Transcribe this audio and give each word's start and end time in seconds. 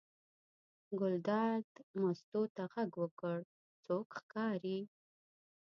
ګلداد 0.99 1.67
مستو 2.01 2.41
ته 2.55 2.63
غږ 2.73 2.91
وکړ: 3.03 3.37
څوک 3.85 4.07
ښکاري. 4.19 4.79